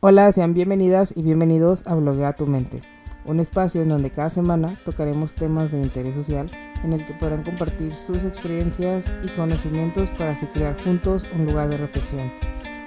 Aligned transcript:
Hola, 0.00 0.30
sean 0.30 0.54
bienvenidas 0.54 1.12
y 1.16 1.22
bienvenidos 1.22 1.84
a 1.88 1.96
Bloguea 1.96 2.32
tu 2.34 2.46
mente, 2.46 2.82
un 3.24 3.40
espacio 3.40 3.82
en 3.82 3.88
donde 3.88 4.12
cada 4.12 4.30
semana 4.30 4.78
tocaremos 4.84 5.34
temas 5.34 5.72
de 5.72 5.82
interés 5.82 6.14
social 6.14 6.48
en 6.84 6.92
el 6.92 7.04
que 7.04 7.14
podrán 7.14 7.42
compartir 7.42 7.96
sus 7.96 8.22
experiencias 8.22 9.10
y 9.24 9.28
conocimientos 9.30 10.08
para 10.10 10.34
así 10.34 10.46
crear 10.46 10.80
juntos 10.84 11.26
un 11.34 11.46
lugar 11.46 11.68
de 11.68 11.78
reflexión. 11.78 12.30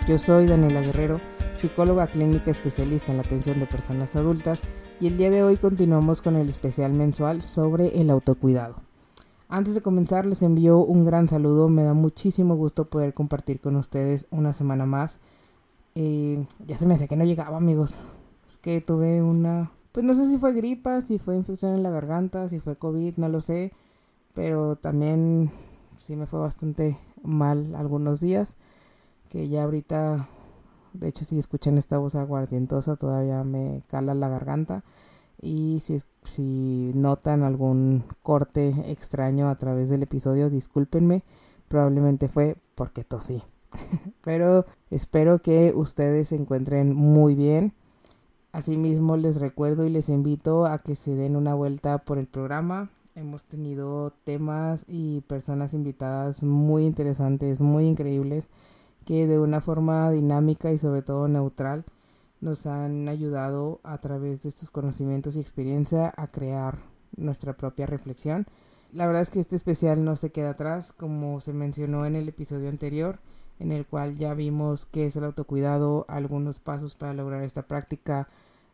Yo 0.07 0.17
soy 0.17 0.47
Daniela 0.47 0.79
Guerrero, 0.79 1.19
psicóloga 1.53 2.07
clínica 2.07 2.49
especialista 2.49 3.11
en 3.11 3.17
la 3.17 3.23
atención 3.23 3.59
de 3.59 3.65
personas 3.65 4.15
adultas 4.15 4.61
y 5.01 5.07
el 5.07 5.17
día 5.17 5.29
de 5.29 5.43
hoy 5.43 5.57
continuamos 5.57 6.21
con 6.21 6.37
el 6.37 6.47
especial 6.47 6.93
mensual 6.93 7.41
sobre 7.41 7.99
el 7.99 8.09
autocuidado. 8.09 8.83
Antes 9.49 9.75
de 9.75 9.81
comenzar 9.81 10.25
les 10.25 10.43
envío 10.43 10.77
un 10.77 11.03
gran 11.03 11.27
saludo, 11.27 11.67
me 11.67 11.83
da 11.83 11.93
muchísimo 11.93 12.55
gusto 12.55 12.85
poder 12.85 13.13
compartir 13.13 13.59
con 13.59 13.75
ustedes 13.75 14.27
una 14.31 14.53
semana 14.53 14.85
más 14.85 15.19
eh, 15.95 16.45
ya 16.65 16.77
se 16.77 16.85
me 16.85 16.95
hacía 16.95 17.07
que 17.07 17.15
no 17.15 17.25
llegaba, 17.25 17.57
amigos. 17.57 17.99
Es 18.47 18.57
que 18.57 18.81
tuve 18.81 19.21
una... 19.21 19.71
Pues 19.91 20.05
no 20.05 20.13
sé 20.13 20.29
si 20.29 20.37
fue 20.37 20.53
gripa, 20.53 21.01
si 21.01 21.19
fue 21.19 21.35
infección 21.35 21.73
en 21.73 21.83
la 21.83 21.89
garganta, 21.89 22.47
si 22.47 22.59
fue 22.59 22.77
COVID, 22.77 23.17
no 23.17 23.27
lo 23.27 23.41
sé. 23.41 23.73
Pero 24.33 24.77
también 24.77 25.51
sí 25.97 26.15
me 26.15 26.27
fue 26.27 26.39
bastante 26.39 26.97
mal 27.21 27.75
algunos 27.75 28.21
días. 28.21 28.55
Que 29.29 29.49
ya 29.49 29.63
ahorita, 29.63 30.29
de 30.93 31.07
hecho 31.09 31.25
si 31.25 31.37
escuchan 31.37 31.77
esta 31.77 31.97
voz 31.97 32.15
aguardientosa 32.15 32.95
todavía 32.95 33.43
me 33.43 33.81
cala 33.87 34.13
la 34.13 34.29
garganta. 34.29 34.83
Y 35.41 35.79
si, 35.81 36.01
si 36.23 36.91
notan 36.93 37.43
algún 37.43 38.03
corte 38.23 38.73
extraño 38.87 39.49
a 39.49 39.55
través 39.55 39.89
del 39.89 40.03
episodio, 40.03 40.49
discúlpenme. 40.49 41.23
Probablemente 41.67 42.29
fue 42.29 42.57
porque 42.75 43.03
tosí. 43.03 43.43
Pero 44.23 44.65
espero 44.89 45.41
que 45.41 45.73
ustedes 45.75 46.29
se 46.29 46.35
encuentren 46.35 46.93
muy 46.95 47.35
bien. 47.35 47.73
Asimismo 48.51 49.15
les 49.15 49.37
recuerdo 49.37 49.85
y 49.85 49.89
les 49.89 50.09
invito 50.09 50.65
a 50.65 50.77
que 50.79 50.95
se 50.95 51.15
den 51.15 51.35
una 51.35 51.53
vuelta 51.53 51.99
por 51.99 52.17
el 52.17 52.27
programa. 52.27 52.89
Hemos 53.15 53.43
tenido 53.43 54.13
temas 54.23 54.85
y 54.87 55.21
personas 55.21 55.73
invitadas 55.73 56.43
muy 56.43 56.85
interesantes, 56.85 57.61
muy 57.61 57.85
increíbles, 57.85 58.47
que 59.05 59.27
de 59.27 59.39
una 59.39 59.61
forma 59.61 60.09
dinámica 60.11 60.71
y 60.71 60.77
sobre 60.77 61.01
todo 61.01 61.27
neutral 61.27 61.85
nos 62.39 62.65
han 62.65 63.07
ayudado 63.07 63.79
a 63.83 63.99
través 63.99 64.43
de 64.43 64.49
estos 64.49 64.71
conocimientos 64.71 65.35
y 65.35 65.39
experiencia 65.39 66.13
a 66.15 66.27
crear 66.27 66.79
nuestra 67.15 67.53
propia 67.53 67.85
reflexión. 67.85 68.47
La 68.91 69.05
verdad 69.05 69.21
es 69.21 69.29
que 69.29 69.39
este 69.39 69.55
especial 69.55 70.03
no 70.03 70.15
se 70.15 70.31
queda 70.31 70.51
atrás, 70.51 70.91
como 70.91 71.39
se 71.39 71.53
mencionó 71.53 72.05
en 72.05 72.15
el 72.15 72.27
episodio 72.27 72.69
anterior 72.69 73.19
en 73.61 73.71
el 73.71 73.85
cual 73.85 74.15
ya 74.15 74.33
vimos 74.33 74.87
qué 74.87 75.05
es 75.05 75.15
el 75.15 75.23
autocuidado, 75.23 76.05
algunos 76.07 76.59
pasos 76.59 76.95
para 76.95 77.13
lograr 77.13 77.43
esta 77.43 77.61
práctica, 77.61 78.27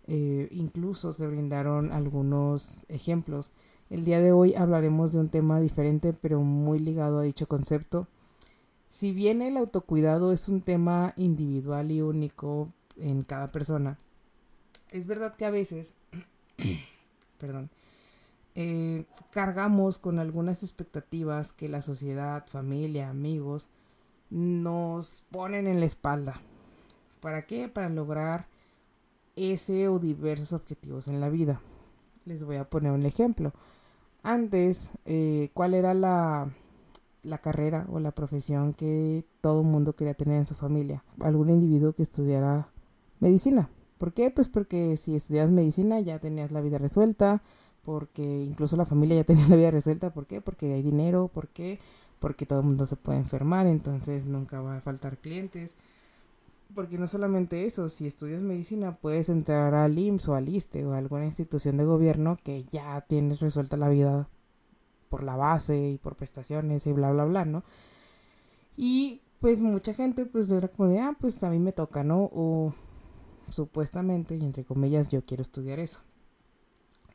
eh, 0.07 0.47
incluso 0.51 1.11
se 1.11 1.27
brindaron 1.27 1.91
algunos 1.91 2.85
ejemplos. 2.87 3.51
El 3.89 4.05
día 4.05 4.21
de 4.21 4.31
hoy 4.31 4.55
hablaremos 4.55 5.11
de 5.11 5.19
un 5.19 5.27
tema 5.27 5.59
diferente 5.59 6.13
pero 6.13 6.39
muy 6.39 6.79
ligado 6.79 7.19
a 7.19 7.23
dicho 7.23 7.47
concepto. 7.47 8.07
Si 8.87 9.11
bien 9.11 9.41
el 9.41 9.57
autocuidado 9.57 10.31
es 10.31 10.47
un 10.47 10.61
tema 10.61 11.13
individual 11.17 11.91
y 11.91 12.01
único 12.01 12.69
en 12.95 13.23
cada 13.23 13.49
persona, 13.49 13.97
es 14.89 15.05
verdad 15.05 15.35
que 15.35 15.43
a 15.43 15.51
veces, 15.51 15.95
perdón, 17.39 17.69
eh, 18.55 19.03
cargamos 19.31 19.99
con 19.99 20.17
algunas 20.17 20.63
expectativas 20.63 21.51
que 21.51 21.67
la 21.67 21.81
sociedad, 21.81 22.47
familia, 22.47 23.09
amigos, 23.09 23.69
nos 24.29 25.23
ponen 25.31 25.67
en 25.67 25.79
la 25.79 25.85
espalda. 25.85 26.41
¿Para 27.19 27.41
qué? 27.43 27.67
Para 27.67 27.89
lograr 27.89 28.47
ese 29.35 29.87
o 29.87 29.99
diversos 29.99 30.53
objetivos 30.53 31.07
en 31.07 31.19
la 31.19 31.29
vida. 31.29 31.61
Les 32.25 32.43
voy 32.43 32.57
a 32.57 32.69
poner 32.69 32.91
un 32.91 33.05
ejemplo. 33.05 33.53
Antes, 34.23 34.91
eh, 35.05 35.49
¿cuál 35.53 35.73
era 35.73 35.93
la, 35.93 36.49
la 37.23 37.37
carrera 37.37 37.85
o 37.89 37.99
la 37.99 38.11
profesión 38.11 38.73
que 38.73 39.25
todo 39.41 39.61
el 39.61 39.67
mundo 39.67 39.95
quería 39.95 40.13
tener 40.15 40.39
en 40.39 40.47
su 40.47 40.55
familia? 40.55 41.03
Algún 41.19 41.49
individuo 41.49 41.93
que 41.93 42.03
estudiara 42.03 42.69
medicina. 43.19 43.69
¿Por 43.97 44.13
qué? 44.13 44.29
Pues 44.29 44.49
porque 44.49 44.97
si 44.97 45.15
estudias 45.15 45.49
medicina 45.49 45.99
ya 45.99 46.19
tenías 46.19 46.51
la 46.51 46.61
vida 46.61 46.77
resuelta, 46.77 47.41
porque 47.83 48.43
incluso 48.43 48.75
la 48.75 48.85
familia 48.85 49.17
ya 49.17 49.23
tenía 49.23 49.47
la 49.47 49.55
vida 49.55 49.71
resuelta. 49.71 50.13
¿Por 50.13 50.27
qué? 50.27 50.41
Porque 50.41 50.73
hay 50.73 50.81
dinero, 50.81 51.29
¿por 51.29 51.47
qué? 51.47 51.79
Porque 52.19 52.45
todo 52.45 52.59
el 52.59 52.65
mundo 52.65 52.87
se 52.87 52.95
puede 52.95 53.19
enfermar, 53.19 53.67
entonces 53.67 54.25
nunca 54.25 54.61
va 54.61 54.77
a 54.77 54.81
faltar 54.81 55.17
clientes. 55.17 55.75
Porque 56.75 56.97
no 56.97 57.07
solamente 57.07 57.65
eso, 57.65 57.87
si 57.87 58.07
estudias 58.07 58.43
medicina 58.43 58.91
puedes 58.91 59.29
entrar 59.29 59.73
al 59.73 59.97
IMSS 59.97 60.27
o 60.27 60.35
al 60.35 60.49
ISTE 60.49 60.85
o 60.85 60.93
a 60.93 60.97
alguna 60.97 61.25
institución 61.25 61.77
de 61.77 61.85
gobierno 61.85 62.35
que 62.43 62.63
ya 62.65 62.99
tienes 63.01 63.39
resuelta 63.39 63.77
la 63.77 63.87
vida 63.87 64.27
por 65.09 65.23
la 65.23 65.37
base 65.37 65.91
y 65.91 65.97
por 65.97 66.15
prestaciones 66.15 66.85
y 66.85 66.91
bla 66.91 67.11
bla 67.11 67.23
bla, 67.25 67.45
¿no? 67.45 67.63
Y 68.75 69.21
pues 69.39 69.61
mucha 69.61 69.93
gente 69.93 70.25
pues 70.25 70.51
era 70.51 70.67
como 70.67 70.89
de, 70.89 70.99
ah, 70.99 71.15
pues 71.19 71.41
a 71.43 71.49
mí 71.49 71.59
me 71.59 71.71
toca, 71.71 72.03
¿no? 72.03 72.29
O 72.33 72.73
supuestamente, 73.51 74.35
y 74.35 74.43
entre 74.43 74.65
comillas, 74.65 75.09
yo 75.09 75.23
quiero 75.23 75.43
estudiar 75.43 75.79
eso. 75.79 76.01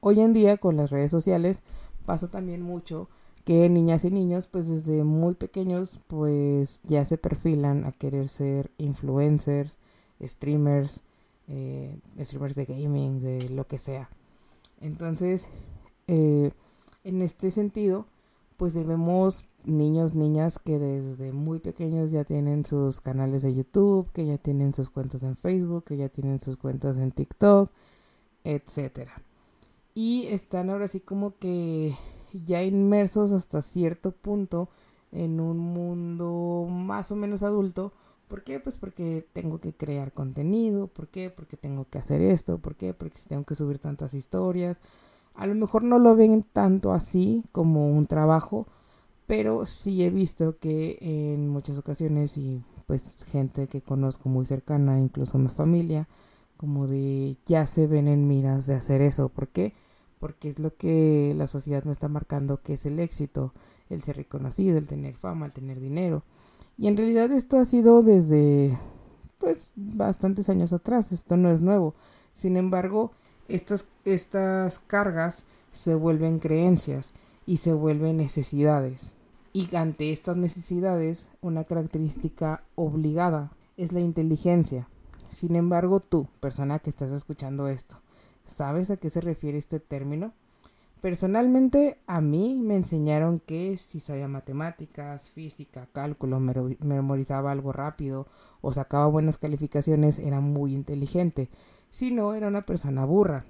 Hoy 0.01 0.21
en 0.21 0.33
día 0.33 0.57
con 0.57 0.77
las 0.77 0.91
redes 0.91 1.11
sociales 1.11 1.63
pasa 2.07 2.29
también 2.29 2.63
mucho 2.63 3.09
que 3.45 3.69
niñas 3.69 4.05
y 4.05 4.11
niños 4.11 4.47
pues 4.47 4.69
desde 4.69 5.05
muy 5.05 5.35
pequeños 5.35 6.01
pues 6.07 6.81
ya 6.85 7.05
se 7.05 7.19
perfilan 7.19 7.85
a 7.85 7.93
querer 7.93 8.29
ser 8.29 8.71
influencers, 8.79 9.77
streamers, 10.23 11.03
eh, 11.49 11.99
streamers 12.21 12.57
de 12.57 12.65
gaming, 12.67 13.21
de 13.21 13.49
lo 13.51 13.67
que 13.67 13.79
sea. 13.79 14.09
Entonces, 14.81 15.49
eh, 16.09 16.53
en 17.05 17.23
este 17.23 17.51
sentido, 17.51 18.07
pues 18.57 18.75
debemos 18.75 19.45
niños, 19.65 20.15
niñas 20.15 20.59
que 20.59 20.79
desde 20.79 21.33
muy 21.33 21.59
pequeños 21.59 22.11
ya 22.11 22.25
tienen 22.25 22.65
sus 22.65 23.01
canales 23.01 23.43
de 23.43 23.55
YouTube, 23.55 24.11
que 24.13 24.27
ya 24.27 24.39
tienen 24.39 24.75
sus 24.75 24.91
cuentas 24.91 25.23
en 25.23 25.37
Facebook, 25.37 25.85
que 25.85 25.97
ya 25.97 26.09
tienen 26.09 26.41
sus 26.41 26.57
cuentas 26.57 26.97
en 26.97 27.13
TikTok, 27.13 27.71
etcétera. 28.45 29.23
Y 29.95 30.27
están 30.29 30.71
ahora 30.71 30.89
sí 30.89 31.01
como 31.01 31.37
que 31.39 31.97
ya 32.45 32.63
inmersos 32.63 33.33
hasta 33.33 33.63
cierto 33.63 34.13
punto 34.13 34.69
en 35.13 35.41
un 35.41 35.59
mundo 35.59 36.67
más 36.71 37.13
o 37.13 37.17
menos 37.17 37.43
adulto. 37.43 37.93
¿Por 38.29 38.45
qué? 38.45 38.61
Pues 38.61 38.79
porque 38.79 39.27
tengo 39.33 39.61
que 39.61 39.75
crear 39.75 40.13
contenido. 40.13 40.87
¿Por 40.87 41.09
qué? 41.09 41.31
Porque 41.31 41.57
tengo 41.57 41.87
que 41.91 41.99
hacer 41.99 42.23
esto. 42.23 42.59
¿Por 42.59 42.77
qué? 42.77 42.95
Porque 42.95 43.21
tengo 43.29 43.45
que 43.45 43.55
subir 43.55 43.79
tantas 43.79 44.15
historias. 44.15 44.81
A 45.35 45.47
lo 45.47 45.55
mejor 45.55 45.85
no 45.85 45.99
lo 45.99 46.17
ven 46.17 46.43
tanto 46.53 46.93
así 46.93 47.43
como 47.53 47.91
un 47.91 48.07
trabajo, 48.07 48.67
pero 49.27 49.67
sí 49.67 50.03
he 50.05 50.11
visto 50.11 50.59
que 50.59 50.99
en 51.01 51.49
muchas 51.49 51.79
ocasiones 51.79 52.37
y 52.37 52.63
pues 52.87 53.25
gente 53.25 53.67
que 53.67 53.81
conozco 53.83 54.29
muy 54.29 54.47
cercana, 54.47 54.99
incluso 54.99 55.39
mi 55.39 55.49
familia, 55.49 56.09
como 56.57 56.87
de 56.87 57.37
ya 57.47 57.67
se 57.67 57.87
ven 57.87 58.09
en 58.09 58.29
miras 58.29 58.67
de 58.67 58.75
hacer 58.75 59.01
eso. 59.03 59.29
¿Por 59.29 59.49
qué? 59.49 59.75
Porque 60.23 60.49
es 60.49 60.61
lo 60.61 60.77
que 60.77 61.35
la 61.37 61.49
sociedad 61.49 61.83
me 61.83 61.91
está 61.91 62.07
marcando 62.07 62.63
que 62.63 62.75
es 62.75 62.87
el 62.87 63.01
éxito, 63.01 63.53
el 63.91 64.03
ser 64.03 64.19
reconocido, 64.19 64.79
el 64.79 64.87
tener 64.87 65.17
fama, 65.17 65.47
el 65.47 65.53
tener 65.53 65.81
dinero. 65.81 66.23
Y 66.79 66.87
en 66.87 66.97
realidad 66.97 67.33
esto 67.33 67.59
ha 67.59 67.65
sido 67.65 68.05
desde 68.05 68.79
pues 69.39 69.73
bastantes 69.75 70.49
años 70.49 70.73
atrás, 70.73 71.11
esto 71.11 71.37
no 71.37 71.51
es 71.51 71.61
nuevo. 71.61 71.97
Sin 72.35 72.57
embargo, 72.57 73.11
estas, 73.49 73.87
estas 74.05 74.79
cargas 74.79 75.43
se 75.73 75.97
vuelven 75.97 76.39
creencias 76.39 77.15
y 77.45 77.57
se 77.57 77.73
vuelven 77.73 78.19
necesidades. 78.19 79.15
Y 79.53 79.75
ante 79.75 80.13
estas 80.13 80.37
necesidades, 80.37 81.31
una 81.41 81.65
característica 81.65 82.63
obligada 82.77 83.51
es 83.77 83.91
la 83.91 83.99
inteligencia. 83.99 84.87
Sin 85.31 85.57
embargo, 85.57 85.99
tú, 85.99 86.29
persona 86.39 86.79
que 86.79 86.91
estás 86.91 87.11
escuchando 87.11 87.67
esto, 87.67 87.97
¿Sabes 88.47 88.91
a 88.91 88.97
qué 88.97 89.11
se 89.11 89.21
refiere 89.21 89.59
este 89.59 89.81
término? 89.81 90.33
Personalmente 91.01 91.99
a 92.07 92.21
mí 92.21 92.55
me 92.55 92.77
enseñaron 92.77 93.41
que 93.41 93.77
si 93.77 93.99
sabía 93.99 94.29
matemáticas, 94.29 95.31
física, 95.31 95.89
cálculo, 95.93 96.39
memorizaba 96.39 97.51
algo 97.51 97.73
rápido 97.73 98.29
o 98.61 98.73
sacaba 98.73 99.07
buenas 99.07 99.37
calificaciones 99.37 100.21
era 100.21 100.39
muy 100.39 100.75
inteligente. 100.75 101.49
Si 101.91 102.13
no, 102.13 102.35
era 102.35 102.47
una 102.47 102.63
persona 102.63 103.05
burra. 103.05 103.45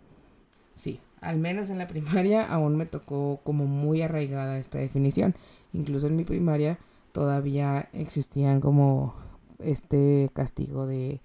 Sí, 0.74 0.98
al 1.20 1.38
menos 1.38 1.68
en 1.68 1.76
la 1.76 1.86
primaria 1.88 2.42
aún 2.50 2.76
me 2.76 2.86
tocó 2.86 3.40
como 3.44 3.66
muy 3.66 4.00
arraigada 4.00 4.56
esta 4.56 4.78
definición. 4.78 5.34
Incluso 5.74 6.06
en 6.06 6.16
mi 6.16 6.24
primaria 6.24 6.78
todavía 7.12 7.90
existían 7.92 8.60
como 8.60 9.14
este 9.58 10.30
castigo 10.32 10.86
de 10.86 11.20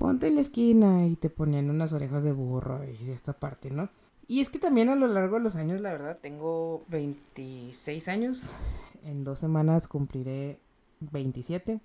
ponte 0.00 0.28
en 0.28 0.36
la 0.36 0.40
esquina 0.40 1.06
y 1.06 1.14
te 1.14 1.28
ponían 1.28 1.68
unas 1.68 1.92
orejas 1.92 2.24
de 2.24 2.32
burro 2.32 2.80
y 2.84 3.04
de 3.04 3.12
esta 3.12 3.34
parte, 3.34 3.70
¿no? 3.70 3.90
Y 4.26 4.40
es 4.40 4.48
que 4.48 4.58
también 4.58 4.88
a 4.88 4.96
lo 4.96 5.06
largo 5.06 5.36
de 5.36 5.42
los 5.42 5.56
años, 5.56 5.82
la 5.82 5.92
verdad, 5.92 6.18
tengo 6.22 6.84
26 6.88 8.08
años. 8.08 8.50
En 9.04 9.24
dos 9.24 9.38
semanas 9.40 9.88
cumpliré 9.88 10.58
27. 11.00 11.80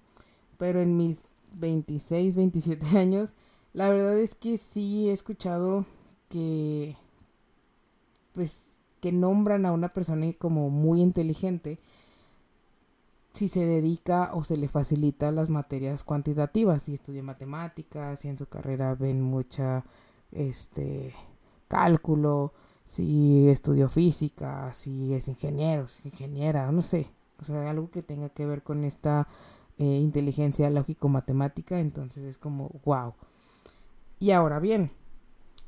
Pero 0.58 0.80
en 0.82 0.96
mis 0.96 1.26
26, 1.58 2.38
27 2.38 2.86
años 2.98 3.34
La 3.74 3.90
verdad 3.90 4.18
es 4.18 4.34
que 4.34 4.58
sí 4.58 5.10
he 5.10 5.12
escuchado 5.12 5.86
que 6.30 6.96
pues 8.32 8.68
que 9.02 9.12
nombran 9.12 9.66
a 9.66 9.74
una 9.74 9.90
persona 9.92 10.32
como 10.40 10.70
muy 10.70 11.02
inteligente 11.02 11.80
si 13.36 13.50
se 13.50 13.66
dedica 13.66 14.32
o 14.34 14.44
se 14.44 14.58
le 14.58 14.68
facilita 14.68 15.32
las 15.32 15.50
materias 15.50 16.04
cuantitativas, 16.04 16.84
si 16.84 16.94
estudia 16.94 17.22
matemáticas, 17.22 18.22
si 18.22 18.30
en 18.30 18.38
su 18.38 18.48
carrera 18.48 18.96
ven 18.96 19.22
mucha 19.22 19.84
este 20.32 21.14
cálculo, 21.68 22.54
si 22.86 23.50
estudió 23.50 23.90
física, 23.90 24.74
si 24.74 25.14
es 25.14 25.28
ingeniero, 25.28 25.88
si 25.88 26.00
es 26.00 26.06
ingeniera, 26.14 26.72
no 26.72 26.82
sé, 26.82 27.08
o 27.42 27.44
sea, 27.44 27.70
algo 27.70 27.92
que 27.92 28.02
tenga 28.02 28.30
que 28.30 28.46
ver 28.46 28.64
con 28.64 28.86
esta 28.86 29.28
eh, 29.78 29.84
inteligencia 29.84 30.70
lógico-matemática, 30.70 31.80
entonces 31.80 32.24
es 32.24 32.38
como, 32.38 32.70
wow. 32.86 33.14
Y 34.20 34.32
ahora 34.32 34.60
bien, 34.60 34.92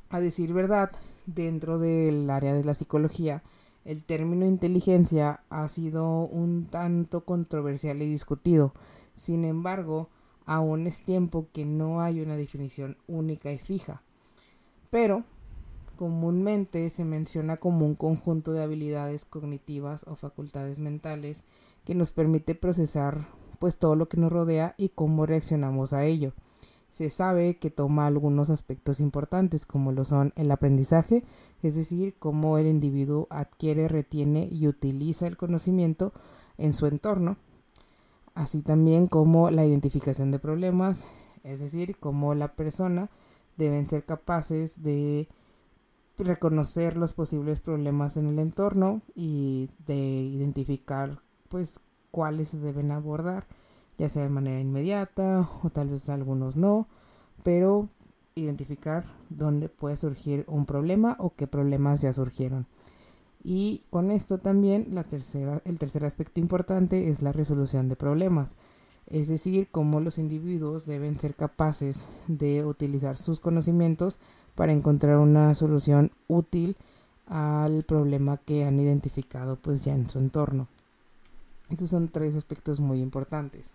a 0.08 0.20
decir 0.20 0.54
verdad, 0.54 0.90
dentro 1.26 1.78
del 1.78 2.30
área 2.30 2.54
de 2.54 2.64
la 2.64 2.72
psicología, 2.72 3.42
el 3.88 4.04
término 4.04 4.44
inteligencia 4.44 5.40
ha 5.48 5.66
sido 5.68 6.26
un 6.26 6.66
tanto 6.66 7.24
controversial 7.24 8.02
y 8.02 8.06
discutido. 8.06 8.74
Sin 9.14 9.46
embargo, 9.46 10.10
aún 10.44 10.86
es 10.86 11.02
tiempo 11.02 11.46
que 11.54 11.64
no 11.64 12.02
hay 12.02 12.20
una 12.20 12.36
definición 12.36 12.98
única 13.06 13.50
y 13.50 13.56
fija. 13.56 14.02
Pero 14.90 15.24
comúnmente 15.96 16.90
se 16.90 17.06
menciona 17.06 17.56
como 17.56 17.86
un 17.86 17.94
conjunto 17.94 18.52
de 18.52 18.62
habilidades 18.62 19.24
cognitivas 19.24 20.04
o 20.06 20.16
facultades 20.16 20.78
mentales 20.78 21.44
que 21.86 21.94
nos 21.94 22.12
permite 22.12 22.54
procesar 22.54 23.24
pues 23.58 23.78
todo 23.78 23.96
lo 23.96 24.06
que 24.10 24.18
nos 24.18 24.30
rodea 24.30 24.74
y 24.76 24.90
cómo 24.90 25.24
reaccionamos 25.24 25.94
a 25.94 26.04
ello. 26.04 26.34
Se 26.88 27.10
sabe 27.10 27.58
que 27.58 27.70
toma 27.70 28.06
algunos 28.06 28.50
aspectos 28.50 29.00
importantes 29.00 29.66
como 29.66 29.92
lo 29.92 30.04
son 30.04 30.32
el 30.36 30.50
aprendizaje, 30.50 31.24
es 31.62 31.76
decir, 31.76 32.14
cómo 32.18 32.58
el 32.58 32.66
individuo 32.66 33.26
adquiere, 33.30 33.88
retiene 33.88 34.48
y 34.50 34.66
utiliza 34.66 35.26
el 35.26 35.36
conocimiento 35.36 36.12
en 36.56 36.72
su 36.72 36.86
entorno, 36.86 37.36
así 38.34 38.62
también 38.62 39.06
como 39.06 39.50
la 39.50 39.64
identificación 39.64 40.30
de 40.30 40.38
problemas, 40.38 41.08
es 41.44 41.60
decir, 41.60 41.96
cómo 41.98 42.34
la 42.34 42.54
persona 42.54 43.10
deben 43.56 43.86
ser 43.86 44.04
capaces 44.04 44.82
de 44.82 45.28
reconocer 46.16 46.96
los 46.96 47.12
posibles 47.12 47.60
problemas 47.60 48.16
en 48.16 48.26
el 48.26 48.38
entorno 48.38 49.02
y 49.14 49.68
de 49.86 49.96
identificar 49.96 51.20
pues 51.48 51.80
cuáles 52.10 52.48
se 52.48 52.58
deben 52.58 52.90
abordar, 52.90 53.46
ya 53.98 54.08
sea 54.08 54.22
de 54.22 54.28
manera 54.28 54.60
inmediata 54.60 55.48
o 55.62 55.70
tal 55.70 55.88
vez 55.88 56.08
algunos 56.08 56.56
no, 56.56 56.86
pero 57.42 57.88
identificar 58.34 59.04
dónde 59.28 59.68
puede 59.68 59.96
surgir 59.96 60.44
un 60.46 60.64
problema 60.64 61.16
o 61.18 61.34
qué 61.34 61.46
problemas 61.46 62.00
ya 62.00 62.12
surgieron. 62.12 62.66
Y 63.44 63.82
con 63.90 64.10
esto 64.10 64.38
también 64.38 64.88
la 64.92 65.04
tercera, 65.04 65.62
el 65.64 65.78
tercer 65.78 66.04
aspecto 66.04 66.40
importante 66.40 67.10
es 67.10 67.22
la 67.22 67.32
resolución 67.32 67.88
de 67.88 67.96
problemas, 67.96 68.56
es 69.06 69.28
decir, 69.28 69.68
cómo 69.70 70.00
los 70.00 70.18
individuos 70.18 70.84
deben 70.86 71.16
ser 71.16 71.34
capaces 71.34 72.06
de 72.26 72.64
utilizar 72.64 73.16
sus 73.16 73.40
conocimientos 73.40 74.18
para 74.54 74.72
encontrar 74.72 75.18
una 75.18 75.54
solución 75.54 76.10
útil 76.26 76.76
al 77.26 77.84
problema 77.84 78.38
que 78.38 78.64
han 78.64 78.80
identificado 78.80 79.56
pues 79.56 79.84
ya 79.84 79.94
en 79.94 80.10
su 80.10 80.18
entorno. 80.18 80.66
Esos 81.70 81.90
son 81.90 82.08
tres 82.08 82.34
aspectos 82.34 82.80
muy 82.80 83.00
importantes. 83.00 83.70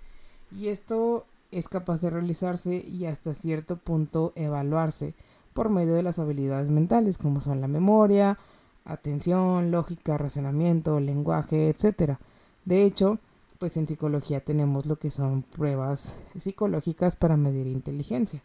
Y 0.52 0.68
esto 0.68 1.26
es 1.52 1.70
capaz 1.70 2.02
de 2.02 2.10
realizarse 2.10 2.76
y 2.76 3.06
hasta 3.06 3.34
cierto 3.34 3.78
punto 3.78 4.34
evaluarse 4.36 5.14
por 5.54 5.70
medio 5.70 5.94
de 5.94 6.04
las 6.04 6.20
habilidades 6.20 6.70
mentales 6.70 7.18
como 7.18 7.42
son 7.42 7.62
la 7.62 7.68
memoria, 7.68 8.40
atención, 8.86 9.72
lógica, 9.72 10.18
razonamiento, 10.18 11.00
lenguaje, 11.00 11.70
etc. 11.70 12.18
De 12.66 12.84
hecho, 12.84 13.20
pues 13.60 13.78
en 13.78 13.88
psicología 13.88 14.42
tenemos 14.42 14.86
lo 14.86 14.98
que 14.98 15.12
son 15.12 15.44
pruebas 15.44 16.16
psicológicas 16.38 17.16
para 17.16 17.38
medir 17.38 17.68
inteligencia. 17.68 18.42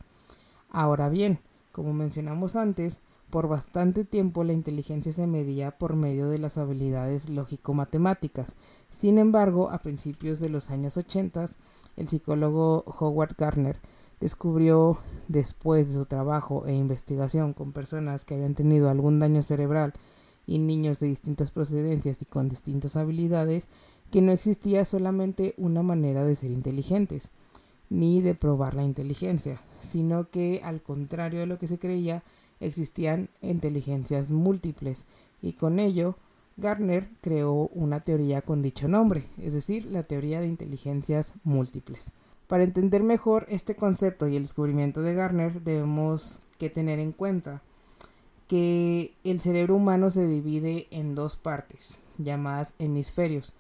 Ahora 0.71 1.09
bien, 1.09 1.39
como 1.73 1.93
mencionamos 1.93 2.57
antes, 2.57 3.01
por 3.31 3.49
bastante 3.49 4.05
tiempo 4.05 4.45
la 4.45 4.53
inteligencia 4.53 5.13
se 5.13 5.27
medía 5.27 5.73
por 5.73 5.97
medio 5.97 6.29
de 6.29 6.39
las 6.39 6.59
habilidades 6.59 7.29
lógico-matemáticas. 7.29 8.55
Sin 8.91 9.19
embargo, 9.19 9.71
a 9.71 9.79
principios 9.79 10.41
de 10.41 10.49
los 10.49 10.71
años 10.71 10.97
80, 10.97 11.51
el 11.97 12.09
psicólogo 12.09 12.85
Howard 12.99 13.35
Gardner 13.37 13.79
descubrió, 14.21 14.99
después 15.29 15.89
de 15.89 15.95
su 15.95 16.07
trabajo 16.07 16.67
e 16.67 16.75
investigación 16.75 17.53
con 17.53 17.73
personas 17.73 18.25
que 18.25 18.35
habían 18.35 18.55
tenido 18.55 18.89
algún 18.89 19.19
daño 19.19 19.43
cerebral 19.43 19.93
y 20.47 20.59
niños 20.59 20.99
de 20.99 21.09
distintas 21.09 21.51
procedencias 21.51 22.23
y 22.23 22.25
con 22.25 22.49
distintas 22.49 22.97
habilidades, 22.97 23.69
que 24.11 24.23
no 24.23 24.33
existía 24.33 24.85
solamente 24.87 25.55
una 25.59 25.83
manera 25.83 26.25
de 26.25 26.35
ser 26.35 26.51
inteligentes, 26.51 27.31
ni 27.91 28.23
de 28.23 28.35
probar 28.35 28.75
la 28.75 28.85
inteligencia, 28.85 29.61
sino 29.81 30.31
que 30.31 30.63
al 30.65 30.83
contrario 30.83 31.41
de 31.41 31.47
lo 31.47 31.59
que 31.59 31.69
se 31.69 31.79
creía, 31.79 32.23
existían 32.61 33.29
inteligencias 33.43 34.31
múltiples 34.31 35.05
y 35.43 35.53
con 35.53 35.79
ello 35.79 36.17
Gardner 36.57 37.09
creó 37.21 37.69
una 37.73 38.01
teoría 38.01 38.43
con 38.43 38.63
dicho 38.63 38.89
nombre, 38.89 39.25
es 39.41 39.53
decir, 39.53 39.87
la 39.87 40.03
teoría 40.03 40.41
de 40.41 40.49
inteligencias 40.49 41.35
múltiples. 41.45 42.13
Para 42.49 42.65
entender 42.65 43.03
mejor 43.03 43.47
este 43.49 43.77
concepto 43.77 44.27
y 44.27 44.37
el 44.37 44.43
descubrimiento 44.43 45.03
de 45.03 45.15
Gardner 45.15 45.63
debemos 45.63 46.41
que 46.59 46.69
tener 46.69 46.99
en 46.99 47.13
cuenta 47.13 47.63
que 48.49 49.15
el 49.23 49.39
cerebro 49.39 49.77
humano 49.77 50.11
se 50.11 50.27
divide 50.27 50.89
en 50.91 51.15
dos 51.15 51.37
partes, 51.37 52.01
llamadas 52.17 52.75
hemisferios, 52.79 53.53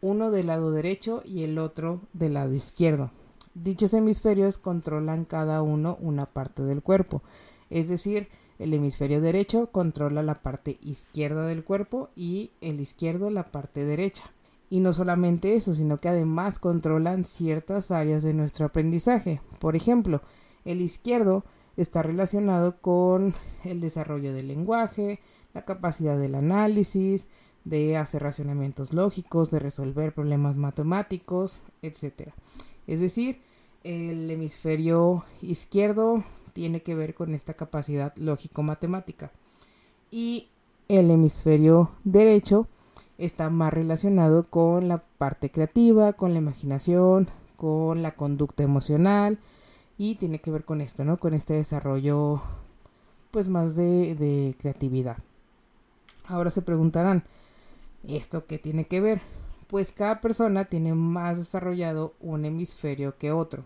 uno 0.00 0.30
del 0.30 0.48
lado 0.48 0.70
derecho 0.70 1.22
y 1.24 1.42
el 1.42 1.58
otro 1.58 2.00
del 2.12 2.34
lado 2.34 2.52
izquierdo. 2.52 3.10
Dichos 3.54 3.94
hemisferios 3.94 4.58
controlan 4.58 5.24
cada 5.24 5.62
uno 5.62 5.96
una 6.00 6.26
parte 6.26 6.62
del 6.62 6.82
cuerpo, 6.82 7.22
es 7.70 7.88
decir, 7.88 8.28
el 8.58 8.72
hemisferio 8.74 9.20
derecho 9.20 9.68
controla 9.72 10.22
la 10.22 10.36
parte 10.36 10.78
izquierda 10.82 11.46
del 11.46 11.64
cuerpo 11.64 12.10
y 12.14 12.50
el 12.60 12.80
izquierdo 12.80 13.30
la 13.30 13.50
parte 13.50 13.84
derecha. 13.84 14.24
Y 14.70 14.80
no 14.80 14.92
solamente 14.92 15.56
eso, 15.56 15.74
sino 15.74 15.98
que 15.98 16.08
además 16.08 16.58
controlan 16.58 17.24
ciertas 17.24 17.90
áreas 17.90 18.22
de 18.22 18.34
nuestro 18.34 18.66
aprendizaje. 18.66 19.40
Por 19.60 19.76
ejemplo, 19.76 20.22
el 20.64 20.80
izquierdo 20.80 21.44
está 21.76 22.02
relacionado 22.02 22.80
con 22.80 23.34
el 23.64 23.80
desarrollo 23.80 24.32
del 24.32 24.48
lenguaje, 24.48 25.20
la 25.52 25.64
capacidad 25.64 26.18
del 26.18 26.34
análisis, 26.34 27.28
de 27.64 27.96
hacer 27.96 28.22
racionamientos 28.22 28.92
lógicos, 28.92 29.50
de 29.50 29.58
resolver 29.58 30.14
problemas 30.14 30.56
matemáticos, 30.56 31.60
etc. 31.82 32.30
Es 32.86 33.00
decir, 33.00 33.40
el 33.82 34.30
hemisferio 34.30 35.24
izquierdo 35.40 36.24
tiene 36.54 36.82
que 36.82 36.94
ver 36.94 37.14
con 37.14 37.34
esta 37.34 37.52
capacidad 37.52 38.14
lógico-matemática. 38.16 39.30
Y 40.10 40.48
el 40.88 41.10
hemisferio 41.10 41.90
derecho 42.04 42.68
está 43.18 43.50
más 43.50 43.74
relacionado 43.74 44.44
con 44.44 44.88
la 44.88 44.98
parte 45.18 45.50
creativa, 45.50 46.14
con 46.14 46.32
la 46.32 46.38
imaginación, 46.38 47.28
con 47.56 48.02
la 48.02 48.14
conducta 48.14 48.62
emocional 48.62 49.38
y 49.98 50.14
tiene 50.14 50.40
que 50.40 50.50
ver 50.50 50.64
con 50.64 50.80
esto, 50.80 51.04
¿no? 51.04 51.18
Con 51.18 51.34
este 51.34 51.54
desarrollo 51.54 52.42
pues 53.30 53.48
más 53.48 53.74
de, 53.76 54.14
de 54.14 54.54
creatividad. 54.58 55.18
Ahora 56.26 56.50
se 56.50 56.62
preguntarán, 56.62 57.24
¿esto 58.06 58.46
qué 58.46 58.58
tiene 58.58 58.84
que 58.84 59.00
ver? 59.00 59.20
Pues 59.66 59.90
cada 59.90 60.20
persona 60.20 60.66
tiene 60.66 60.94
más 60.94 61.38
desarrollado 61.38 62.14
un 62.20 62.44
hemisferio 62.44 63.18
que 63.18 63.32
otro 63.32 63.64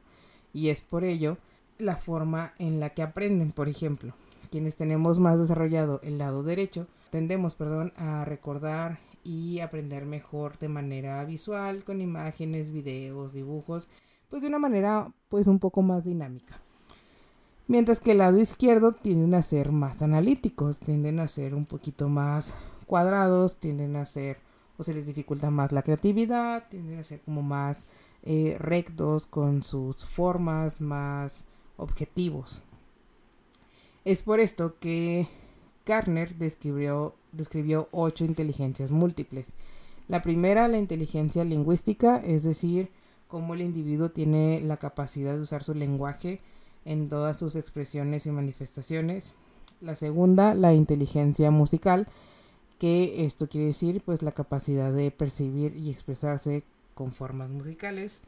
y 0.54 0.70
es 0.70 0.80
por 0.80 1.04
ello 1.04 1.36
la 1.78 1.96
forma 1.96 2.52
en 2.58 2.80
la 2.80 2.90
que 2.90 3.02
aprenden, 3.02 3.52
por 3.52 3.68
ejemplo. 3.68 4.14
Quienes 4.50 4.76
tenemos 4.76 5.18
más 5.18 5.38
desarrollado 5.38 6.00
el 6.02 6.18
lado 6.18 6.42
derecho, 6.42 6.86
tendemos, 7.10 7.54
perdón, 7.54 7.92
a 7.96 8.24
recordar 8.24 8.98
y 9.24 9.60
aprender 9.60 10.06
mejor 10.06 10.58
de 10.58 10.68
manera 10.68 11.24
visual, 11.24 11.84
con 11.84 12.00
imágenes, 12.00 12.70
videos, 12.70 13.32
dibujos, 13.32 13.88
pues 14.30 14.42
de 14.42 14.48
una 14.48 14.58
manera 14.58 15.12
pues 15.28 15.46
un 15.46 15.58
poco 15.58 15.82
más 15.82 16.04
dinámica. 16.04 16.60
Mientras 17.66 18.00
que 18.00 18.12
el 18.12 18.18
lado 18.18 18.38
izquierdo 18.38 18.92
tienden 18.92 19.34
a 19.34 19.42
ser 19.42 19.72
más 19.72 20.02
analíticos, 20.02 20.78
tienden 20.78 21.20
a 21.20 21.28
ser 21.28 21.54
un 21.54 21.66
poquito 21.66 22.08
más 22.08 22.54
cuadrados, 22.86 23.58
tienden 23.58 23.96
a 23.96 24.06
ser 24.06 24.38
o 24.78 24.82
se 24.82 24.94
les 24.94 25.06
dificulta 25.06 25.50
más 25.50 25.72
la 25.72 25.82
creatividad, 25.82 26.68
tienden 26.70 27.00
a 27.00 27.04
ser 27.04 27.20
como 27.20 27.42
más 27.42 27.86
eh, 28.22 28.56
rectos 28.58 29.26
con 29.26 29.62
sus 29.62 30.06
formas, 30.06 30.80
más 30.80 31.46
objetivos. 31.78 32.62
Es 34.04 34.22
por 34.22 34.40
esto 34.40 34.76
que 34.78 35.26
Garner 35.86 36.34
describió, 36.36 37.14
describió 37.32 37.88
ocho 37.90 38.26
inteligencias 38.26 38.92
múltiples. 38.92 39.54
La 40.06 40.20
primera, 40.20 40.68
la 40.68 40.78
inteligencia 40.78 41.44
lingüística, 41.44 42.18
es 42.18 42.42
decir, 42.42 42.90
cómo 43.26 43.54
el 43.54 43.62
individuo 43.62 44.10
tiene 44.10 44.60
la 44.60 44.76
capacidad 44.76 45.34
de 45.34 45.40
usar 45.40 45.64
su 45.64 45.74
lenguaje 45.74 46.40
en 46.84 47.08
todas 47.08 47.38
sus 47.38 47.56
expresiones 47.56 48.26
y 48.26 48.30
manifestaciones. 48.30 49.34
La 49.80 49.94
segunda, 49.94 50.54
la 50.54 50.74
inteligencia 50.74 51.50
musical, 51.50 52.08
que 52.78 53.24
esto 53.24 53.48
quiere 53.48 53.68
decir 53.68 54.02
pues 54.04 54.22
la 54.22 54.32
capacidad 54.32 54.92
de 54.92 55.10
percibir 55.10 55.76
y 55.76 55.90
expresarse 55.90 56.64
con 56.94 57.12
formas 57.12 57.50
musicales. 57.50 58.22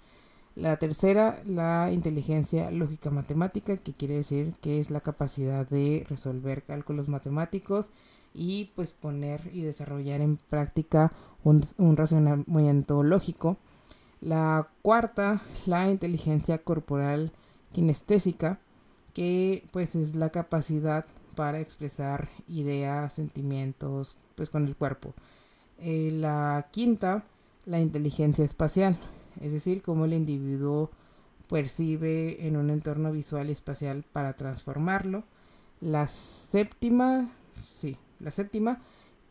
La 0.57 0.79
tercera, 0.79 1.43
la 1.47 1.91
inteligencia 1.93 2.71
lógica 2.71 3.11
matemática, 3.11 3.77
que 3.77 3.93
quiere 3.93 4.15
decir 4.17 4.55
que 4.61 4.81
es 4.81 4.91
la 4.91 5.01
capacidad 5.01 5.69
de 5.69 6.05
resolver 6.09 6.65
cálculos 6.65 7.09
matemáticos 7.09 7.91
y 8.35 8.71
pues 8.75 8.93
poner 8.93 9.41
y 9.53 9.63
desarrollar 9.63 10.21
en 10.21 10.37
práctica 10.37 11.13
un, 11.45 11.63
razonamiento 11.97 13.03
lógico. 13.03 13.57
La 14.21 14.69
cuarta, 14.83 15.41
la 15.67 15.89
inteligencia 15.89 16.59
corporal 16.59 17.33
kinestésica, 17.73 18.59
que 19.15 19.65
pues 19.73 19.95
es 19.95 20.15
la 20.15 20.31
capacidad 20.31 21.07
para 21.37 21.61
expresar 21.61 22.29
ideas, 22.49 23.15
sentimientos, 23.15 24.19
pues 24.35 24.51
con 24.51 24.67
el 24.67 24.77
cuerpo. 24.77 25.15
Eh, 25.79 26.11
la 26.13 26.67
quinta, 26.71 27.25
la 27.65 27.81
inteligencia 27.81 28.45
espacial, 28.45 28.99
es 29.41 29.53
decir, 29.53 29.83
cómo 29.83 30.05
el 30.05 30.13
individuo 30.13 30.91
percibe 31.49 32.47
en 32.47 32.57
un 32.57 32.71
entorno 32.71 33.13
visual 33.13 33.49
y 33.49 33.53
espacial 33.53 34.05
para 34.13 34.35
transformarlo. 34.35 35.25
La 35.81 36.07
séptima, 36.09 37.31
sí, 37.63 37.97
la 38.21 38.31
séptima, 38.31 38.81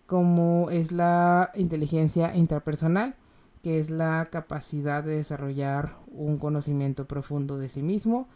como 0.06 0.70
es 0.70 0.92
la 0.92 1.52
inteligencia 1.56 2.36
intrapersonal, 2.36 3.16
que 3.64 3.80
es 3.80 3.90
la 3.90 4.28
capacidad 4.32 5.04
de 5.04 5.18
desarrollar 5.18 5.96
un 6.12 6.38
conocimiento 6.38 7.06
profundo 7.06 7.58
de 7.58 7.70
sí 7.70 7.82
mismo. 7.82 8.28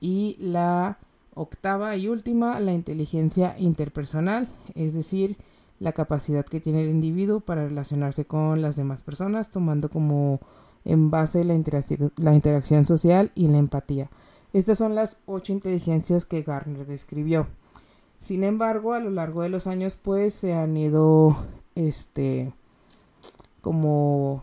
Y 0.00 0.36
la 0.40 0.98
octava 1.34 1.96
y 1.96 2.08
última, 2.08 2.58
la 2.60 2.72
inteligencia 2.72 3.56
interpersonal, 3.58 4.48
es 4.74 4.94
decir, 4.94 5.36
la 5.80 5.92
capacidad 5.92 6.44
que 6.44 6.60
tiene 6.60 6.82
el 6.82 6.90
individuo 6.90 7.40
para 7.40 7.66
relacionarse 7.66 8.24
con 8.24 8.62
las 8.62 8.76
demás 8.76 9.02
personas, 9.02 9.50
tomando 9.50 9.88
como 9.88 10.40
en 10.84 11.10
base 11.10 11.40
interacción, 11.40 12.12
la 12.16 12.34
interacción 12.34 12.86
social 12.86 13.32
y 13.34 13.48
la 13.48 13.58
empatía. 13.58 14.10
Estas 14.52 14.78
son 14.78 14.94
las 14.94 15.18
ocho 15.26 15.52
inteligencias 15.52 16.24
que 16.24 16.42
Garner 16.42 16.86
describió. 16.86 17.46
Sin 18.18 18.42
embargo, 18.44 18.94
a 18.94 19.00
lo 19.00 19.10
largo 19.10 19.42
de 19.42 19.48
los 19.48 19.66
años, 19.66 19.96
pues 19.96 20.34
se 20.34 20.54
han 20.54 20.76
ido, 20.76 21.36
este, 21.74 22.52
como 23.60 24.42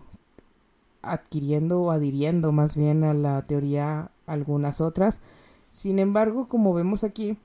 adquiriendo 1.02 1.82
o 1.82 1.92
adhiriendo 1.92 2.52
más 2.52 2.76
bien 2.76 3.04
a 3.04 3.14
la 3.14 3.44
teoría 3.44 4.12
algunas 4.26 4.82
otras. 4.82 5.22
Sin 5.70 6.00
embargo, 6.00 6.48
como 6.48 6.74
vemos 6.74 7.04
aquí, 7.04 7.38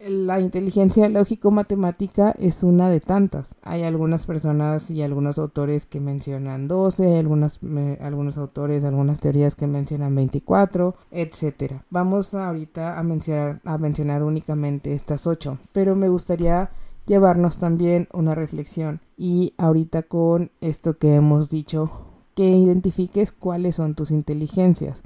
la 0.00 0.40
inteligencia 0.40 1.08
lógico-matemática 1.08 2.34
es 2.38 2.62
una 2.62 2.88
de 2.88 3.00
tantas. 3.00 3.54
Hay 3.62 3.82
algunas 3.82 4.26
personas 4.26 4.90
y 4.90 5.02
algunos 5.02 5.38
autores 5.38 5.84
que 5.86 6.00
mencionan 6.00 6.68
12, 6.68 7.18
algunas, 7.18 7.60
algunos 8.00 8.38
autores, 8.38 8.84
algunas 8.84 9.20
teorías 9.20 9.56
que 9.56 9.66
mencionan 9.66 10.14
24, 10.14 10.94
etc. 11.10 11.82
Vamos 11.90 12.34
ahorita 12.34 12.98
a 12.98 13.02
mencionar, 13.02 13.60
a 13.64 13.78
mencionar 13.78 14.22
únicamente 14.22 14.94
estas 14.94 15.26
8, 15.26 15.58
pero 15.72 15.94
me 15.96 16.08
gustaría 16.08 16.70
llevarnos 17.06 17.58
también 17.58 18.08
una 18.12 18.34
reflexión 18.34 19.00
y 19.18 19.52
ahorita 19.58 20.04
con 20.04 20.50
esto 20.60 20.96
que 20.96 21.14
hemos 21.14 21.50
dicho, 21.50 21.90
que 22.34 22.50
identifiques 22.50 23.32
cuáles 23.32 23.76
son 23.76 23.94
tus 23.94 24.10
inteligencias 24.10 25.02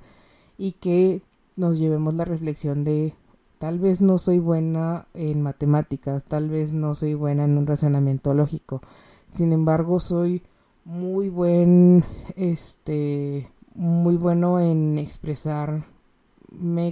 y 0.57 0.73
que 0.73 1.23
nos 1.57 1.79
llevemos 1.79 2.15
la 2.15 2.25
reflexión 2.25 2.85
de 2.85 3.15
Tal 3.65 3.79
vez 3.79 4.03
no 4.03 4.19
soy 4.19 4.41
buena 4.41 5.07
en 5.15 5.41
matemáticas, 5.41 6.23
tal 6.25 6.51
vez 6.51 6.75
no 6.75 6.95
soy 6.95 7.15
buena 7.15 7.45
en 7.45 7.57
un 7.57 7.67
razonamiento 7.67 8.35
lógico. 8.35 8.83
Sin 9.27 9.55
embargo, 9.55 10.01
soy 10.01 10.43
muy 10.85 11.31
buen, 11.31 12.05
este, 12.37 13.51
muy 13.75 14.17
bueno 14.19 14.61
en 14.61 14.99
expresarme 14.99 15.83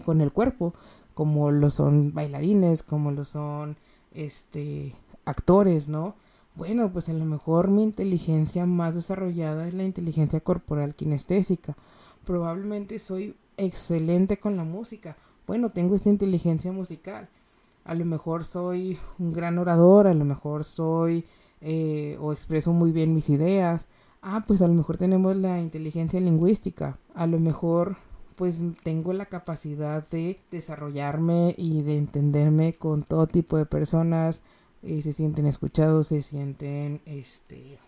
con 0.02 0.22
el 0.22 0.32
cuerpo, 0.32 0.72
como 1.12 1.50
lo 1.50 1.68
son 1.68 2.14
bailarines, 2.14 2.82
como 2.82 3.10
lo 3.10 3.26
son, 3.26 3.76
este, 4.14 4.94
actores, 5.26 5.90
¿no? 5.90 6.14
Bueno, 6.54 6.90
pues 6.90 7.10
a 7.10 7.12
lo 7.12 7.26
mejor 7.26 7.68
mi 7.68 7.82
inteligencia 7.82 8.64
más 8.64 8.94
desarrollada 8.94 9.68
es 9.68 9.74
la 9.74 9.84
inteligencia 9.84 10.40
corporal 10.40 10.94
kinestésica. 10.94 11.76
Probablemente 12.24 12.98
soy 12.98 13.36
excelente 13.58 14.38
con 14.38 14.56
la 14.56 14.64
música 14.64 15.18
bueno, 15.46 15.70
tengo 15.70 15.94
esta 15.94 16.08
inteligencia 16.08 16.72
musical. 16.72 17.28
A 17.84 17.94
lo 17.94 18.04
mejor 18.04 18.44
soy 18.44 18.98
un 19.18 19.32
gran 19.32 19.58
orador, 19.58 20.06
a 20.06 20.14
lo 20.14 20.24
mejor 20.24 20.64
soy 20.64 21.24
eh, 21.60 22.16
o 22.20 22.32
expreso 22.32 22.72
muy 22.72 22.92
bien 22.92 23.14
mis 23.14 23.28
ideas. 23.28 23.88
Ah, 24.22 24.44
pues 24.46 24.62
a 24.62 24.68
lo 24.68 24.74
mejor 24.74 24.98
tenemos 24.98 25.36
la 25.36 25.60
inteligencia 25.60 26.20
lingüística. 26.20 26.98
A 27.14 27.26
lo 27.26 27.40
mejor 27.40 27.96
pues 28.36 28.62
tengo 28.82 29.12
la 29.12 29.26
capacidad 29.26 30.08
de 30.08 30.40
desarrollarme 30.50 31.54
y 31.58 31.82
de 31.82 31.98
entenderme 31.98 32.74
con 32.74 33.02
todo 33.02 33.26
tipo 33.26 33.56
de 33.56 33.66
personas. 33.66 34.42
Eh, 34.82 35.02
se 35.02 35.12
sienten 35.12 35.46
escuchados, 35.46 36.08
se 36.08 36.22
sienten 36.22 37.00
este 37.04 37.78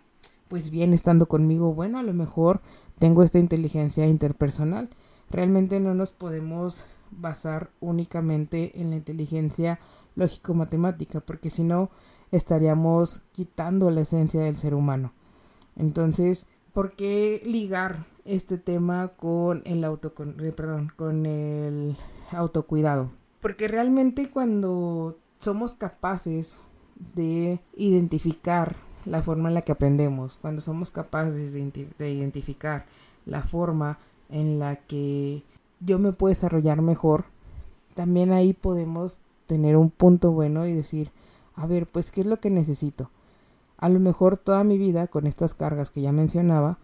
pues 0.48 0.70
bien 0.70 0.92
estando 0.92 1.26
conmigo. 1.26 1.72
Bueno, 1.72 1.98
a 1.98 2.02
lo 2.02 2.12
mejor 2.12 2.60
tengo 2.98 3.22
esta 3.22 3.38
inteligencia 3.38 4.06
interpersonal. 4.06 4.88
Realmente 5.30 5.80
no 5.80 5.94
nos 5.94 6.12
podemos 6.12 6.84
basar 7.18 7.70
únicamente 7.80 8.80
en 8.80 8.90
la 8.90 8.96
inteligencia 8.96 9.78
lógico-matemática, 10.16 11.20
porque 11.20 11.50
si 11.50 11.62
no 11.62 11.90
estaríamos 12.30 13.20
quitando 13.32 13.90
la 13.90 14.02
esencia 14.02 14.42
del 14.42 14.56
ser 14.56 14.74
humano. 14.74 15.12
Entonces, 15.76 16.46
¿por 16.72 16.92
qué 16.92 17.42
ligar 17.44 18.06
este 18.24 18.58
tema 18.58 19.08
con 19.16 19.62
el 19.64 19.84
auto 19.84 20.12
eh, 20.40 20.52
perdón, 20.52 20.92
con 20.96 21.26
el 21.26 21.96
autocuidado? 22.32 23.10
Porque 23.40 23.68
realmente 23.68 24.30
cuando 24.30 25.18
somos 25.38 25.74
capaces 25.74 26.62
de 27.14 27.60
identificar 27.76 28.76
la 29.04 29.20
forma 29.22 29.48
en 29.48 29.54
la 29.54 29.62
que 29.62 29.72
aprendemos, 29.72 30.38
cuando 30.40 30.62
somos 30.62 30.90
capaces 30.90 31.52
de 31.52 32.10
identificar 32.10 32.86
la 33.26 33.42
forma 33.42 33.98
en 34.30 34.58
la 34.58 34.76
que 34.76 35.42
yo 35.80 35.98
me 35.98 36.12
puedo 36.12 36.30
desarrollar 36.30 36.82
mejor, 36.82 37.24
también 37.94 38.32
ahí 38.32 38.52
podemos 38.52 39.20
tener 39.46 39.76
un 39.76 39.90
punto 39.90 40.32
bueno 40.32 40.66
y 40.66 40.72
decir, 40.72 41.10
a 41.54 41.66
ver, 41.66 41.86
pues, 41.86 42.10
¿qué 42.10 42.22
es 42.22 42.26
lo 42.26 42.40
que 42.40 42.50
necesito? 42.50 43.10
A 43.76 43.88
lo 43.88 44.00
mejor 44.00 44.36
toda 44.36 44.64
mi 44.64 44.78
vida, 44.78 45.06
con 45.06 45.26
estas 45.26 45.54
cargas 45.54 45.90
que 45.90 46.00
ya 46.00 46.12
mencionaba, 46.12 46.78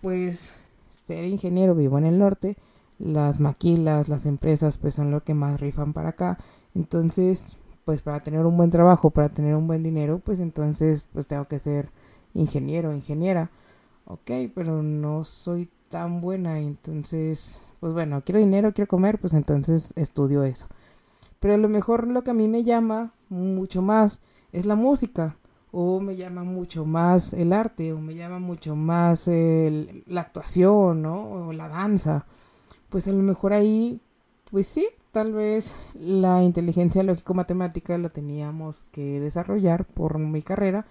pues 0.00 0.52
ser 0.90 1.24
ingeniero 1.24 1.74
vivo 1.74 1.98
en 1.98 2.06
el 2.06 2.18
norte, 2.18 2.56
las 2.98 3.40
maquilas, 3.40 4.08
las 4.08 4.26
empresas, 4.26 4.78
pues 4.78 4.94
son 4.94 5.10
lo 5.10 5.22
que 5.24 5.34
más 5.34 5.60
rifan 5.60 5.92
para 5.92 6.10
acá. 6.10 6.38
Entonces, 6.74 7.56
pues 7.84 8.02
para 8.02 8.20
tener 8.20 8.44
un 8.46 8.56
buen 8.56 8.70
trabajo, 8.70 9.10
para 9.10 9.28
tener 9.28 9.54
un 9.54 9.66
buen 9.66 9.82
dinero, 9.82 10.20
pues 10.24 10.40
entonces, 10.40 11.06
pues 11.12 11.26
tengo 11.26 11.46
que 11.46 11.58
ser 11.58 11.90
ingeniero, 12.34 12.92
ingeniera. 12.92 13.50
Ok, 14.04 14.30
pero 14.54 14.82
no 14.82 15.24
soy 15.24 15.68
tan 15.88 16.20
buena, 16.20 16.58
entonces 16.58 17.60
pues 17.82 17.94
bueno, 17.94 18.22
quiero 18.24 18.38
dinero, 18.38 18.72
quiero 18.72 18.86
comer, 18.86 19.18
pues 19.18 19.32
entonces 19.32 19.92
estudio 19.96 20.44
eso. 20.44 20.68
Pero 21.40 21.54
a 21.54 21.56
lo 21.56 21.68
mejor 21.68 22.06
lo 22.06 22.22
que 22.22 22.30
a 22.30 22.34
mí 22.34 22.46
me 22.46 22.62
llama 22.62 23.12
mucho 23.28 23.82
más 23.82 24.20
es 24.52 24.66
la 24.66 24.76
música, 24.76 25.36
o 25.72 25.98
me 25.98 26.14
llama 26.14 26.44
mucho 26.44 26.84
más 26.84 27.32
el 27.32 27.52
arte, 27.52 27.92
o 27.92 27.98
me 27.98 28.14
llama 28.14 28.38
mucho 28.38 28.76
más 28.76 29.26
la 29.26 30.20
actuación, 30.20 31.02
¿no? 31.02 31.48
O 31.48 31.52
la 31.52 31.66
danza. 31.66 32.24
Pues 32.88 33.08
a 33.08 33.10
lo 33.10 33.24
mejor 33.24 33.52
ahí, 33.52 34.00
pues 34.52 34.68
sí, 34.68 34.86
tal 35.10 35.32
vez 35.32 35.74
la 35.98 36.40
inteligencia 36.44 37.02
lógico-matemática 37.02 37.98
la 37.98 38.10
teníamos 38.10 38.84
que 38.92 39.18
desarrollar 39.18 39.86
por 39.86 40.20
mi 40.20 40.42
carrera, 40.42 40.86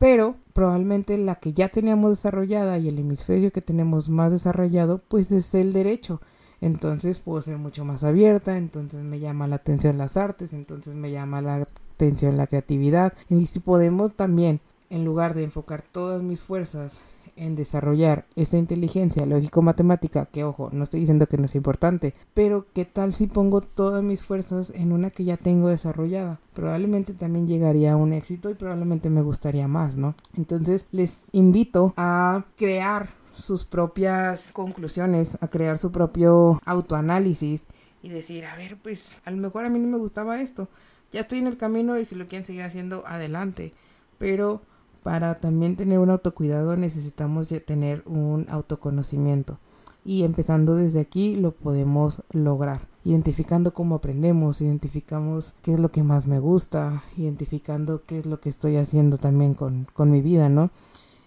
pero 0.00 0.36
probablemente 0.54 1.18
la 1.18 1.34
que 1.34 1.52
ya 1.52 1.68
teníamos 1.68 2.12
desarrollada 2.12 2.78
y 2.78 2.88
el 2.88 2.98
hemisferio 2.98 3.52
que 3.52 3.60
tenemos 3.60 4.08
más 4.08 4.32
desarrollado 4.32 5.02
pues 5.06 5.30
es 5.30 5.54
el 5.54 5.74
derecho. 5.74 6.22
Entonces 6.62 7.18
puedo 7.18 7.42
ser 7.42 7.58
mucho 7.58 7.84
más 7.84 8.02
abierta, 8.02 8.56
entonces 8.56 9.04
me 9.04 9.20
llama 9.20 9.46
la 9.46 9.56
atención 9.56 9.98
las 9.98 10.16
artes, 10.16 10.54
entonces 10.54 10.96
me 10.96 11.10
llama 11.10 11.42
la 11.42 11.68
atención 11.94 12.38
la 12.38 12.46
creatividad. 12.46 13.12
Y 13.28 13.44
si 13.44 13.60
podemos 13.60 14.14
también, 14.14 14.60
en 14.88 15.04
lugar 15.04 15.34
de 15.34 15.44
enfocar 15.44 15.82
todas 15.82 16.22
mis 16.22 16.42
fuerzas 16.42 17.02
en 17.40 17.56
desarrollar 17.56 18.26
esta 18.36 18.58
inteligencia 18.58 19.24
lógico-matemática, 19.26 20.26
que 20.26 20.44
ojo, 20.44 20.68
no 20.72 20.84
estoy 20.84 21.00
diciendo 21.00 21.26
que 21.26 21.38
no 21.38 21.46
es 21.46 21.54
importante, 21.54 22.14
pero 22.34 22.66
qué 22.74 22.84
tal 22.84 23.12
si 23.12 23.26
pongo 23.26 23.62
todas 23.62 24.04
mis 24.04 24.22
fuerzas 24.22 24.70
en 24.74 24.92
una 24.92 25.10
que 25.10 25.24
ya 25.24 25.36
tengo 25.36 25.68
desarrollada. 25.68 26.38
Probablemente 26.54 27.14
también 27.14 27.48
llegaría 27.48 27.92
a 27.92 27.96
un 27.96 28.12
éxito 28.12 28.50
y 28.50 28.54
probablemente 28.54 29.08
me 29.08 29.22
gustaría 29.22 29.66
más, 29.68 29.96
¿no? 29.96 30.14
Entonces 30.36 30.86
les 30.92 31.24
invito 31.32 31.94
a 31.96 32.44
crear 32.56 33.08
sus 33.34 33.64
propias 33.64 34.52
conclusiones, 34.52 35.38
a 35.40 35.48
crear 35.48 35.78
su 35.78 35.90
propio 35.90 36.60
autoanálisis 36.64 37.66
y 38.02 38.10
decir, 38.10 38.44
a 38.44 38.56
ver, 38.56 38.76
pues 38.76 39.16
a 39.24 39.30
lo 39.30 39.38
mejor 39.38 39.64
a 39.64 39.70
mí 39.70 39.78
no 39.78 39.88
me 39.88 39.98
gustaba 39.98 40.40
esto. 40.40 40.68
Ya 41.12 41.22
estoy 41.22 41.38
en 41.38 41.46
el 41.46 41.56
camino 41.56 41.98
y 41.98 42.04
si 42.04 42.14
lo 42.14 42.28
quieren 42.28 42.46
seguir 42.46 42.62
haciendo, 42.62 43.04
adelante. 43.06 43.72
Pero 44.18 44.62
para 45.02 45.34
también 45.34 45.76
tener 45.76 45.98
un 45.98 46.10
autocuidado 46.10 46.76
necesitamos 46.76 47.48
tener 47.66 48.02
un 48.06 48.46
autoconocimiento. 48.48 49.58
Y 50.04 50.24
empezando 50.24 50.76
desde 50.76 51.00
aquí 51.00 51.36
lo 51.36 51.52
podemos 51.52 52.22
lograr. 52.32 52.80
Identificando 53.04 53.74
cómo 53.74 53.96
aprendemos, 53.96 54.60
identificamos 54.60 55.54
qué 55.62 55.74
es 55.74 55.80
lo 55.80 55.90
que 55.90 56.02
más 56.02 56.26
me 56.26 56.38
gusta, 56.38 57.02
identificando 57.16 58.02
qué 58.06 58.18
es 58.18 58.26
lo 58.26 58.40
que 58.40 58.48
estoy 58.48 58.76
haciendo 58.76 59.18
también 59.18 59.54
con, 59.54 59.86
con 59.92 60.10
mi 60.10 60.22
vida, 60.22 60.48
¿no? 60.48 60.70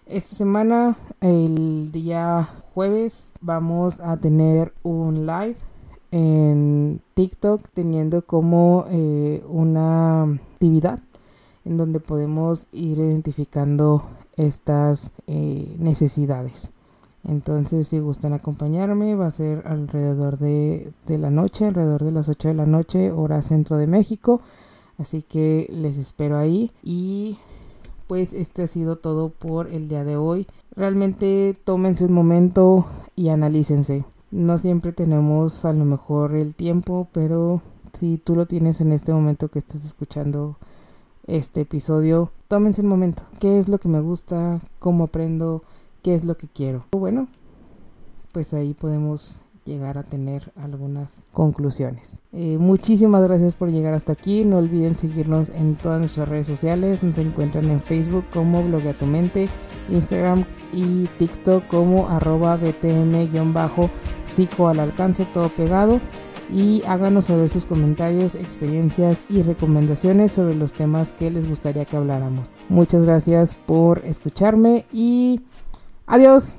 Esta 0.06 0.36
semana, 0.36 0.96
el 1.20 1.90
día 1.90 2.48
jueves, 2.74 3.32
vamos 3.40 4.00
a 4.00 4.16
tener 4.16 4.74
un 4.82 5.24
live 5.24 5.56
en 6.10 7.00
TikTok 7.14 7.62
teniendo 7.72 8.22
como 8.22 8.84
eh, 8.90 9.42
una 9.48 10.24
actividad 10.24 11.00
en 11.64 11.76
donde 11.76 12.00
podemos 12.00 12.66
ir 12.72 12.98
identificando 12.98 14.04
estas 14.36 15.12
eh, 15.26 15.74
necesidades. 15.78 16.70
Entonces, 17.26 17.88
si 17.88 18.00
gustan 18.00 18.34
acompañarme, 18.34 19.14
va 19.14 19.28
a 19.28 19.30
ser 19.30 19.66
alrededor 19.66 20.38
de, 20.38 20.92
de, 21.06 21.18
la 21.18 21.30
noche, 21.30 21.66
alrededor 21.66 22.04
de 22.04 22.12
las 22.12 22.28
8 22.28 22.48
de 22.48 22.54
la 22.54 22.66
noche, 22.66 23.10
hora 23.12 23.40
centro 23.42 23.78
de 23.78 23.86
México. 23.86 24.42
Así 24.98 25.22
que 25.22 25.66
les 25.70 25.96
espero 25.96 26.36
ahí. 26.36 26.70
Y 26.82 27.38
pues 28.06 28.34
este 28.34 28.64
ha 28.64 28.66
sido 28.66 28.96
todo 28.96 29.30
por 29.30 29.68
el 29.68 29.88
día 29.88 30.04
de 30.04 30.16
hoy. 30.16 30.46
Realmente 30.76 31.56
tómense 31.64 32.04
un 32.04 32.12
momento 32.12 32.86
y 33.16 33.28
analícense. 33.28 34.04
No 34.30 34.58
siempre 34.58 34.92
tenemos 34.92 35.64
a 35.64 35.72
lo 35.72 35.84
mejor 35.84 36.34
el 36.34 36.54
tiempo, 36.54 37.08
pero 37.12 37.62
si 37.92 38.18
tú 38.18 38.34
lo 38.34 38.46
tienes 38.46 38.80
en 38.80 38.92
este 38.92 39.12
momento 39.12 39.48
que 39.48 39.60
estás 39.60 39.84
escuchando 39.84 40.56
este 41.26 41.62
episodio, 41.62 42.30
tómense 42.48 42.82
un 42.82 42.88
momento. 42.88 43.22
¿Qué 43.40 43.58
es 43.58 43.68
lo 43.68 43.78
que 43.78 43.88
me 43.88 44.00
gusta? 44.00 44.60
¿Cómo 44.78 45.04
aprendo? 45.04 45.62
¿Qué 46.02 46.14
es 46.14 46.24
lo 46.24 46.36
que 46.36 46.48
quiero? 46.48 46.84
Bueno, 46.92 47.28
pues 48.32 48.52
ahí 48.52 48.74
podemos 48.74 49.40
llegar 49.64 49.96
a 49.96 50.02
tener 50.02 50.52
algunas 50.56 51.24
conclusiones. 51.32 52.18
Eh, 52.32 52.58
muchísimas 52.58 53.22
gracias 53.22 53.54
por 53.54 53.70
llegar 53.70 53.94
hasta 53.94 54.12
aquí. 54.12 54.44
No 54.44 54.58
olviden 54.58 54.96
seguirnos 54.96 55.48
en 55.48 55.76
todas 55.76 56.00
nuestras 56.00 56.28
redes 56.28 56.46
sociales. 56.46 57.02
Nos 57.02 57.16
encuentran 57.18 57.70
en 57.70 57.80
Facebook 57.80 58.26
como 58.32 58.62
Bloguea 58.62 58.92
tu 58.92 59.06
Mente, 59.06 59.48
Instagram 59.90 60.44
y 60.72 61.06
TikTok 61.18 61.66
como 61.66 62.08
arroba 62.08 62.56
btm-psico 62.56 63.88
al 64.68 64.80
alcance, 64.80 65.26
todo 65.32 65.48
pegado. 65.48 66.00
Y 66.52 66.82
háganos 66.86 67.26
saber 67.26 67.48
sus 67.48 67.64
comentarios, 67.64 68.34
experiencias 68.34 69.22
y 69.28 69.42
recomendaciones 69.42 70.32
sobre 70.32 70.54
los 70.54 70.72
temas 70.72 71.12
que 71.12 71.30
les 71.30 71.48
gustaría 71.48 71.84
que 71.84 71.96
habláramos. 71.96 72.48
Muchas 72.68 73.02
gracias 73.02 73.56
por 73.66 74.04
escucharme 74.04 74.84
y 74.92 75.40
adiós. 76.06 76.56